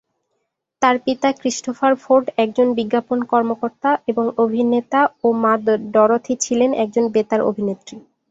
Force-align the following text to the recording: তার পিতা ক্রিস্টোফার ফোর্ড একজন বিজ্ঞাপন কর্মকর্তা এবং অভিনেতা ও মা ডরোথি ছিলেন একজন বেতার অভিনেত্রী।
তার 0.81 0.95
পিতা 1.05 1.29
ক্রিস্টোফার 1.39 1.93
ফোর্ড 2.03 2.25
একজন 2.37 2.67
বিজ্ঞাপন 2.77 3.19
কর্মকর্তা 3.31 3.89
এবং 4.07 4.25
অভিনেতা 4.37 5.01
ও 5.23 5.37
মা 5.41 5.53
ডরোথি 5.93 6.33
ছিলেন 6.45 6.69
একজন 6.83 7.05
বেতার 7.15 7.41
অভিনেত্রী। 7.49 7.95